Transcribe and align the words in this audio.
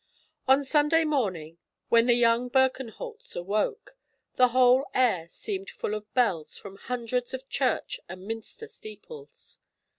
On 0.47 0.65
Sunday 0.65 1.03
morning, 1.03 1.59
when 1.89 2.07
the 2.07 2.15
young 2.15 2.49
Birkenholts 2.49 3.35
awoke, 3.35 3.95
the 4.33 4.47
whole 4.47 4.85
air 4.95 5.27
seemed 5.27 5.69
full 5.69 5.93
of 5.93 6.11
bells 6.15 6.57
from 6.57 6.77
hundreds 6.77 7.35
of 7.35 7.47
Church 7.49 7.99
and 8.09 8.25
Minster 8.25 8.65
steeples. 8.65 9.59